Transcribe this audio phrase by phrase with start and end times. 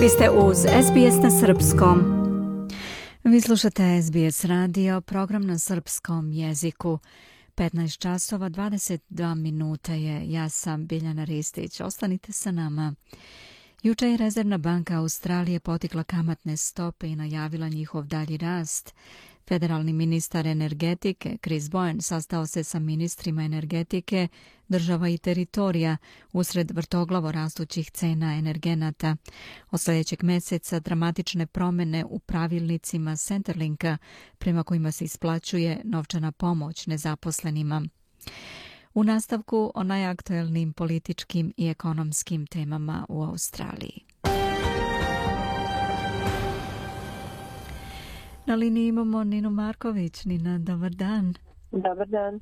[0.00, 1.98] Vi ste uz SBS na Srpskom.
[3.24, 6.98] Vi slušate SBS radio, program na srpskom jeziku.
[7.54, 10.32] 15 časova, 22 minuta je.
[10.32, 11.80] Ja sam Biljana Ristić.
[11.80, 12.94] Ostanite sa nama.
[13.82, 18.94] Juče je Rezervna banka Australije potikla kamatne stope i najavila njihov dalji rast.
[19.50, 24.28] Federalni ministar energetike Chris Bowen sastao se sa ministrima energetike
[24.68, 25.96] država i teritorija
[26.32, 29.16] usred vrtoglavo rastućih cena energenata.
[29.70, 33.98] Od sljedećeg mjeseca dramatične promjene u pravilnicima Centerlinka
[34.38, 37.82] prema kojima se isplaćuje novčana pomoć nezaposlenima.
[38.94, 44.09] U nastavku o najaktuelnim političkim i ekonomskim temama u Australiji.
[48.50, 50.24] Na liniji imamo Ninu Marković.
[50.24, 51.34] Nina, dobar dan.
[51.72, 52.40] Dobar dan.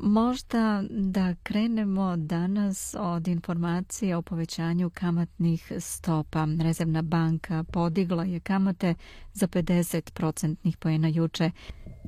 [0.00, 6.46] Možda da krenemo danas od informacije o povećanju kamatnih stopa.
[6.62, 8.94] Rezervna banka podigla je kamate
[9.32, 11.50] za 50 procentnih pojena juče.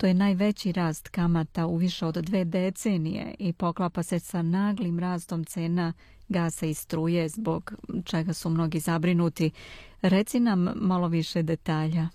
[0.01, 4.99] To je najveći rast kamata u više od dve decenije i poklapa se sa naglim
[4.99, 5.93] rastom cena
[6.29, 7.73] gasa i struje zbog
[8.05, 9.51] čega su mnogi zabrinuti.
[10.03, 12.09] Reci nam malo više detalja.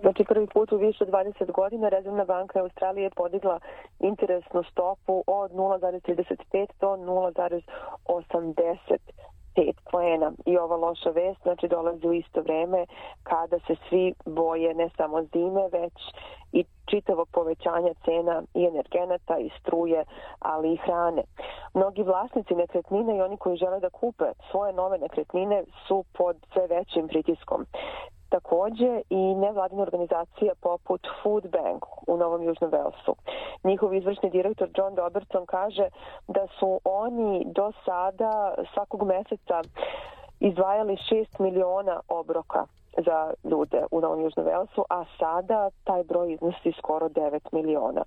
[0.00, 3.60] Znači prvi put u više 20 godina Rezervna banka Australije podigla
[4.00, 8.98] interesnu stopu od 0,35 do 0,80
[9.54, 12.86] pet poena i ova loša vest znači dolazi u isto vreme
[13.22, 15.92] kada se svi boje ne samo zime već
[16.52, 20.04] i čitavog povećanja cena i energenata i struje,
[20.38, 21.22] ali i hrane.
[21.74, 26.66] Mnogi vlasnici nekretnine i oni koji žele da kupe svoje nove nekretnine su pod sve
[26.66, 27.66] većim pritiskom.
[28.28, 33.14] Takođe i nevladina organizacija poput Food Bank u Novom Južnom Velsu.
[33.64, 35.88] Njihov izvršni direktor John Robertson kaže
[36.28, 39.62] da su oni do sada svakog meseca
[40.40, 46.72] izdvajali 6 miliona obroka za ljude u Novom Južnom Velsu, a sada taj broj iznosi
[46.78, 48.02] skoro 9 miliona.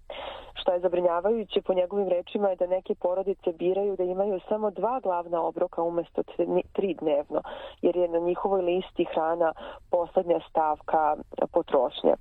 [0.54, 5.00] Što je zabrinjavajuće po njegovim rečima je da neke porodice biraju da imaju samo dva
[5.00, 6.24] glavna obroka umesto
[6.74, 7.42] tri dnevno,
[7.82, 9.54] jer je na njihovoj listi hrana
[9.92, 11.16] poslednja stavka
[11.52, 12.16] potrošnje.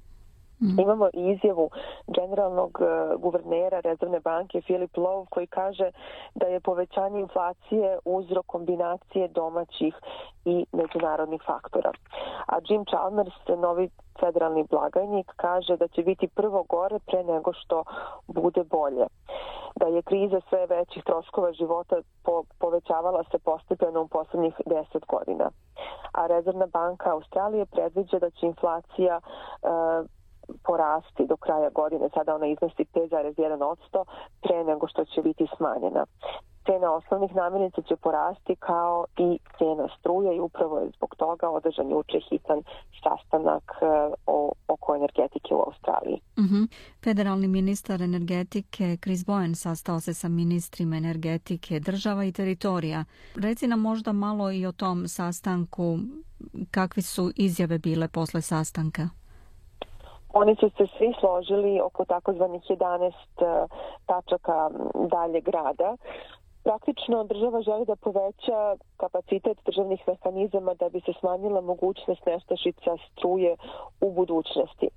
[0.63, 0.81] Mm.
[0.81, 1.71] Imamo izjavu
[2.07, 5.91] generalnog e, guvernera Rezervne banke Filip Lov koji kaže
[6.35, 9.95] da je povećanje inflacije uzrok kombinacije domaćih
[10.45, 11.93] i međunarodnih faktora.
[12.47, 13.91] A Jim Chalmers, novi
[14.21, 17.85] federalni blagajnik, kaže da će biti prvo gore pre nego što
[18.27, 19.07] bude bolje.
[19.77, 25.51] Da je kriza sve većih troškova života po, povećavala se postepeno u poslednjih 10 godina.
[26.13, 30.07] A Rezervna banka Australije predviđa da će inflacija uh,
[30.65, 32.09] porasti do kraja godine.
[32.15, 34.05] Sada ona iznosi 5,1%
[34.43, 36.07] pre nego što će biti smanjena.
[36.67, 41.91] Cena osnovnih namirnica će porasti kao i cena struje i upravo je zbog toga održan
[41.91, 42.63] juče hitan
[43.03, 46.21] sastanak eh, o, oko energetike u Australiji.
[46.37, 46.55] Uh mhm.
[46.55, 46.67] -huh.
[47.05, 53.05] Federalni ministar energetike Chris Bowen sastao se sa ministrima energetike država i teritorija.
[53.35, 55.99] Reci nam možda malo i o tom sastanku,
[56.71, 59.09] kakvi su izjave bile posle sastanka?
[60.33, 63.67] Oni su se svi složili oko takozvanih 11 e,
[64.07, 65.97] tačaka dalje grada.
[66.65, 73.57] Praktično država želi da poveća kapacitet državnih mehanizama da bi se smanjila mogućnost nestašica struje
[74.01, 74.89] u budućnosti.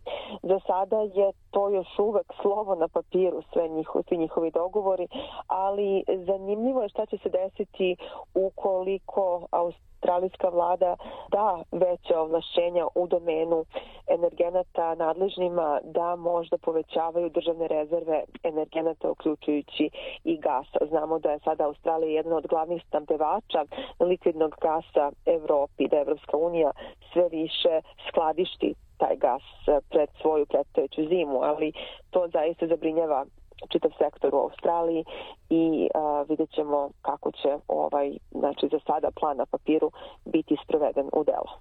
[0.43, 5.07] Za sada je to još uvek slovo na papiru sve njihovi, svi njihovi dogovori,
[5.47, 7.95] ali zanimljivo je šta će se desiti
[8.33, 10.95] ukoliko Australija australijska vlada
[11.31, 13.65] da veće ovlašćenja u domenu
[14.07, 19.89] energenata nadležnima da možda povećavaju državne rezerve energenata uključujući
[20.23, 20.85] i gasa.
[20.89, 23.65] Znamo da je sada Australija jedna od glavnih stampevača
[23.99, 26.71] likvidnog gasa Evropi, da Evropska unija
[27.13, 29.43] sve više skladišti taj gas
[29.89, 31.73] pred svoju predstojeću zimu, ali
[32.11, 33.25] to zaista zabrinjava
[33.69, 35.05] čitav sektor u Australiji
[35.49, 39.91] i a, vidjet ćemo kako će ovaj, znači za sada plan na papiru
[40.25, 41.53] biti sproveden u delo.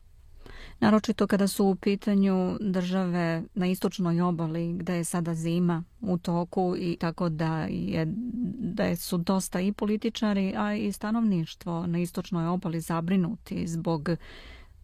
[0.80, 6.74] Naročito kada su u pitanju države na istočnoj obali gde je sada zima u toku
[6.78, 8.06] i tako da je
[8.58, 14.08] da su dosta i političari a i stanovništvo na istočnoj obali zabrinuti zbog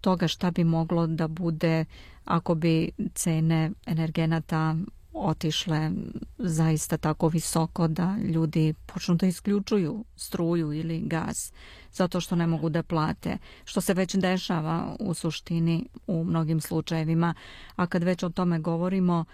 [0.01, 1.85] toga šta bi moglo da bude
[2.25, 4.75] ako bi cene energenata
[5.13, 5.91] otišle
[6.39, 11.53] zaista tako visoko da ljudi počnu da isključuju struju ili gaz
[11.93, 17.35] zato što ne mogu da plate, što se već dešava u suštini u mnogim slučajevima.
[17.77, 19.25] A kad već o tome govorimo,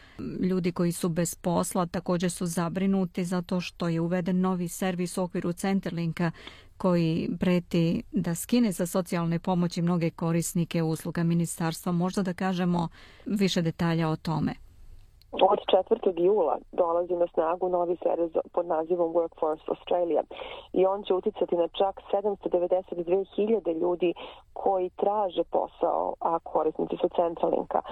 [0.40, 5.22] ljudi koji su bez posla također su zabrinuti zato što je uveden novi servis u
[5.22, 6.30] okviru Centerlinka
[6.76, 11.92] koji preti da skine sa socijalne pomoći mnoge korisnike usluga ministarstva.
[11.92, 12.88] Možda da kažemo
[13.26, 14.63] više detalja o tome.
[15.42, 16.12] Od 4.
[16.16, 20.22] jula dolazi na snagu novi servis pod nazivom Workforce Australia
[20.72, 24.14] i on će uticati na čak 792.000 ljudi
[24.52, 27.82] koji traže posao, a korisnici su Centralinka.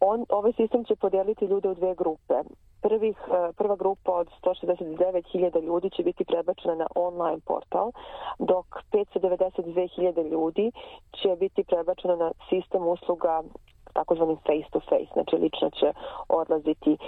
[0.00, 2.34] On, ovaj sistem će podijeliti ljude u dve grupe.
[2.82, 7.90] Prvih, e, prva grupa od 169.000 ljudi će biti prebačena na online portal,
[8.38, 10.72] dok 592.000 ljudi
[11.22, 13.42] će biti prebačena na sistem usluga
[13.98, 15.88] takozvanim face to face, znači lično će
[16.28, 16.92] odlaziti.
[16.92, 16.98] E,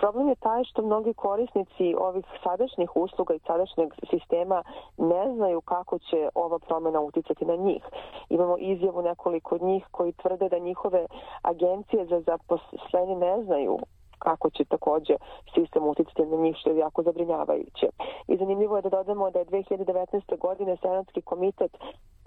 [0.00, 4.62] problem je taj što mnogi korisnici ovih sadašnjih usluga i sadašnjeg sistema
[4.96, 7.82] ne znaju kako će ova promjena uticati na njih.
[8.28, 11.06] Imamo izjavu nekoliko od njih koji tvrde da njihove
[11.42, 13.78] agencije za zaposlenje ne znaju
[14.20, 15.14] kako će takođe
[15.54, 17.86] sistem uticati na njih što je jako zabrinjavajuće.
[18.28, 20.38] I zanimljivo je da dodamo da je 2019.
[20.38, 21.72] godine Senatski komitet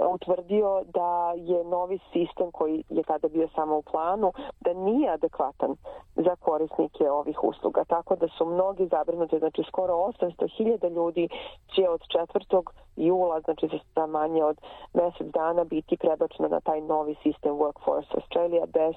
[0.07, 5.75] utvrdio da je novi sistem koji je tada bio samo u planu, da nije adekvatan
[6.15, 7.83] za korisnike ovih usluga.
[7.83, 11.29] Tako da su mnogi zabrinuti, znači skoro 800.000 ljudi
[11.75, 12.01] će od
[12.33, 12.63] 4.
[12.95, 14.57] jula, znači za manje od
[14.93, 18.95] mesec dana, biti prebačeno na taj novi sistem Workforce Australia bez,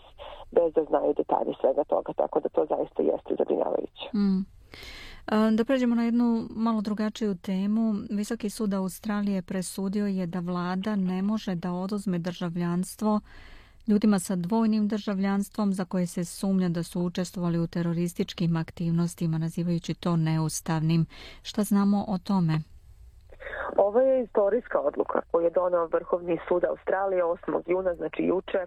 [0.51, 2.13] bez da znaju detalje svega toga.
[2.13, 4.09] Tako da to zaista jeste zabrinjavajuće.
[4.15, 4.57] Mm.
[5.27, 7.95] Da pređemo na jednu malo drugačiju temu.
[8.11, 13.21] Visoki sud Australije presudio je da vlada ne može da oduzme državljanstvo
[13.87, 19.95] ljudima sa dvojnim državljanstvom za koje se sumnja da su učestvovali u terorističkim aktivnostima, nazivajući
[19.95, 21.07] to neustavnim.
[21.43, 22.61] Šta znamo o tome?
[23.77, 27.63] Ovo je istorijska odluka koju je donao Vrhovni sud Australije 8.
[27.67, 28.59] juna, znači juče,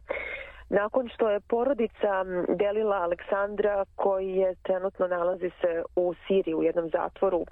[0.70, 6.90] Nakon što je porodica delila Aleksandra koji je trenutno nalazi se u Siriji u jednom
[6.90, 7.46] zatvoru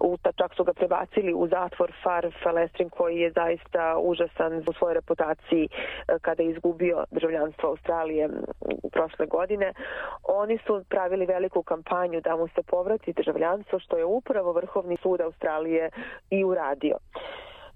[0.00, 4.94] u čak su ga prebacili u zatvor Far Falestrin koji je zaista užasan u svojoj
[4.94, 8.28] reputaciji e, kada je izgubio državljanstvo Australije
[8.92, 9.72] prošle godine.
[10.24, 15.20] Oni su pravili veliku kampanju da mu se povrati državljanstvo što je upravo Vrhovni sud
[15.20, 15.90] Australije
[16.30, 16.96] i uradio.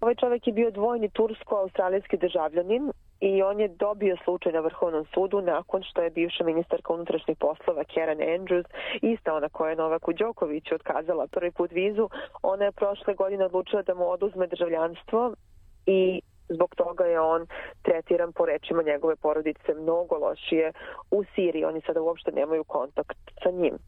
[0.00, 5.40] Ovaj čovjek je bio dvojni tursko-australijski državljanin i on je dobio slučaj na Vrhovnom sudu
[5.40, 8.64] nakon što je bivša ministarka unutrašnjih poslova Karen Andrews,
[9.02, 12.08] ista ona koja je Novaku Đokoviću otkazala prvi put vizu,
[12.42, 15.34] ona je prošle godine odlučila da mu oduzme državljanstvo
[15.86, 17.46] i zbog toga je on
[17.82, 20.72] tretiran po rečima njegove porodice mnogo lošije
[21.10, 21.64] u Siriji.
[21.64, 23.78] Oni sada uopšte nemaju kontakt sa njim.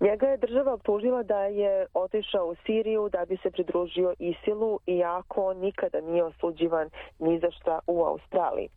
[0.00, 5.44] Njega je država optužila da je otišao u Siriju da bi se pridružio Isilu, iako
[5.44, 8.68] on nikada nije osuđivan ni za šta u Australiji.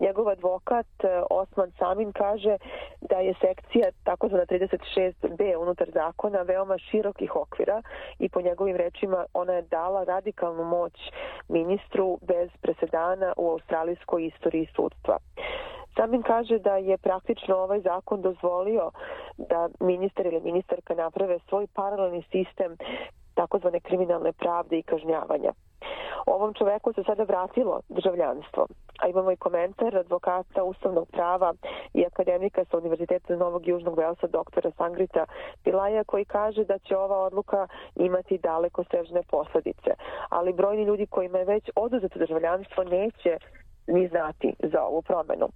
[0.00, 2.56] Njegov advokat e, Osman Samin kaže
[3.00, 7.82] da je sekcija takozvana 36b unutar zakona veoma širokih okvira
[8.18, 10.92] i po njegovim rečima ona je dala radikalnu moć
[11.48, 15.18] ministru bez presedana u australijskoj istoriji sudstva.
[15.96, 18.90] Samin kaže da je praktično ovaj zakon dozvolio
[19.38, 22.76] da ministar ili ministarka naprave svoj paralelni sistem
[23.34, 25.52] takozvane kriminalne pravde i kažnjavanja.
[26.26, 28.66] Ovom čoveku se sada vratilo državljanstvo,
[29.00, 31.54] a imamo i komentar advokata ustavnog prava
[31.94, 35.26] i akademika sa Univerziteta Novog Južnog Velsa, doktora Sangrita
[35.64, 39.90] Pilaja, koji kaže da će ova odluka imati daleko sežne posledice.
[40.28, 43.38] Ali brojni ljudi kojima je već oduzeto državljanstvo neće
[43.86, 45.48] ni znati za ovu promenu.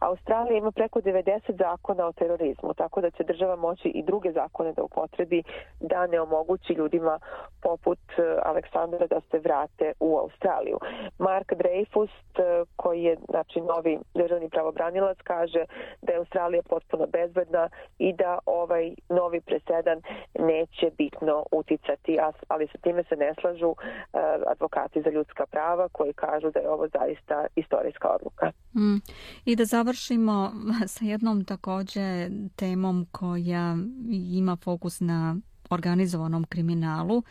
[0.00, 4.72] Australija ima preko 90 zakona o terorizmu, tako da će država moći i druge zakone
[4.72, 5.42] da upotrebi
[5.80, 7.18] da ne omogući ljudima
[7.62, 10.78] poput e, Aleksandra da se vrate u Australiju.
[11.18, 15.64] Mark Dreyfus, e, koji je znači, novi državni pravobranilac, kaže
[16.02, 17.68] da je Australija potpuno bezbedna
[17.98, 20.02] i da ovaj novi presedan
[20.38, 22.18] neće bitno uticati,
[22.48, 26.70] ali sa time se ne slažu e, advokati za ljudska prava koji kažu da je
[26.70, 28.52] ovo zaista istorijska odluka.
[28.74, 28.98] Mm.
[29.44, 30.52] I da završimo
[30.94, 33.76] sa jednom takođe temom koja
[34.10, 35.36] ima fokus na
[35.70, 37.22] organizovanom kriminalu.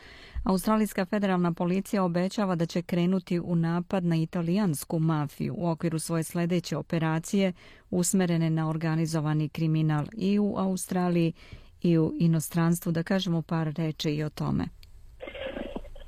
[0.43, 6.23] Australijska federalna policija obećava da će krenuti u napad na italijansku mafiju u okviru svoje
[6.23, 7.53] sljedeće operacije
[7.89, 11.33] usmerene na organizovani kriminal i u Australiji
[11.81, 12.91] i u inostranstvu.
[12.91, 14.80] Da kažemo par reči i o tome.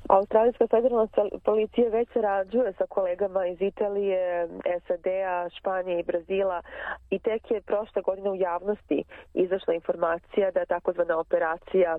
[0.08, 1.08] Australijska federalna
[1.44, 4.48] policija već sarađuje sa kolegama iz Italije,
[4.86, 6.62] SAD-a, Španije i Brazila
[7.10, 11.98] i tek je prošle godine u javnosti izašla informacija da takozvana operacija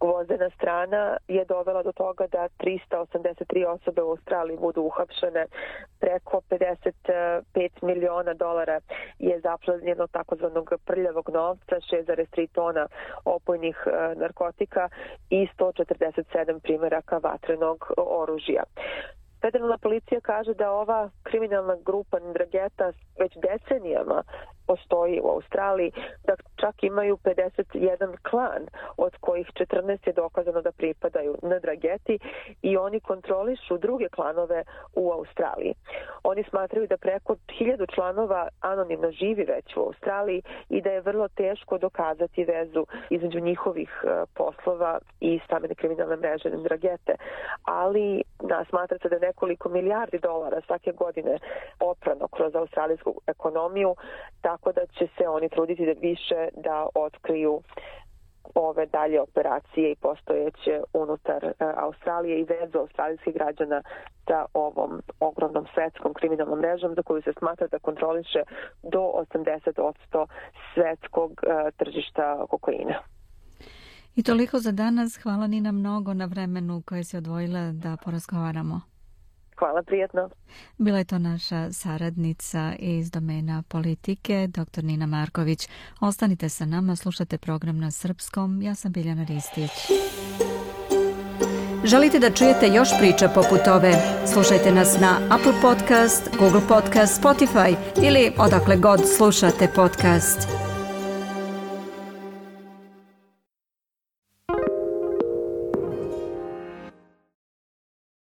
[0.00, 5.46] gvozdena strana je dovela do toga da 383 osobe u Australiji budu uhapšene.
[6.00, 8.80] Preko 55 miliona dolara
[9.18, 12.88] je zaplavljeno takozvanog prljavog novca, 6,3 tona
[13.24, 14.88] opojnih e, narkotika
[15.30, 18.62] i 147 primjeraka vatrenog oružja.
[19.40, 24.22] Federalna policija kaže da ova kriminalna grupa Ndrageta već decenijama
[24.70, 25.90] postoji u Australiji,
[26.26, 28.62] da čak imaju 51 klan,
[28.96, 32.18] od kojih 14 je dokazano da pripadaju na Drageti
[32.62, 35.74] i oni kontrolišu druge klanove u Australiji.
[36.22, 41.28] Oni smatraju da preko 1000 članova anonimno živi već u Australiji i da je vrlo
[41.28, 47.14] teško dokazati vezu između njihovih e, poslova i stamene kriminalne mreže Dragete.
[47.64, 51.38] Ali da, smatra se da je nekoliko milijardi dolara svake godine
[51.80, 53.94] oprano kroz australijsku ekonomiju,
[54.40, 57.62] tako da će se oni truditi da više da otkriju
[58.54, 63.82] ove dalje operacije i postojeće unutar e, Australije i vezu australijskih građana
[64.26, 68.42] sa ovom ogromnom svetskom kriminalnom mrežom za koju se smatra da kontroliše
[68.82, 70.26] do 80%
[70.74, 71.38] svetskog uh,
[71.76, 72.94] tržišta kokaina.
[74.16, 75.18] I toliko za danas.
[75.22, 78.89] Hvala Nina mnogo na vremenu koje se odvojila da porazgovaramo.
[79.60, 80.28] Hvala, prijetno.
[80.78, 84.84] Bila je to naša saradnica iz domena politike, dr.
[84.84, 85.68] Nina Marković.
[86.00, 88.62] Ostanite sa nama, slušate program na srpskom.
[88.62, 89.70] Ja sam Biljana Ristić.
[91.84, 93.92] Želite da čujete još priča poput ove?
[94.32, 100.69] Slušajte nas na Apple Podcast, Google Podcast, Spotify ili odakle god slušate podcast.